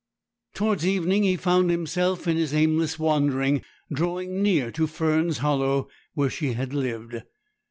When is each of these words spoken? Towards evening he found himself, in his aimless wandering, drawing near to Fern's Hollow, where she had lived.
Towards 0.55 0.83
evening 0.87 1.21
he 1.21 1.35
found 1.35 1.69
himself, 1.69 2.27
in 2.27 2.35
his 2.35 2.55
aimless 2.55 2.97
wandering, 2.97 3.61
drawing 3.93 4.41
near 4.41 4.71
to 4.71 4.87
Fern's 4.87 5.37
Hollow, 5.45 5.89
where 6.15 6.31
she 6.31 6.53
had 6.53 6.73
lived. 6.73 7.21